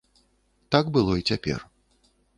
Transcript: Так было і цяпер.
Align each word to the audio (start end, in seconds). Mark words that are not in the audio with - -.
Так 0.75 0.85
было 0.95 1.13
і 1.19 1.27
цяпер. 1.33 1.59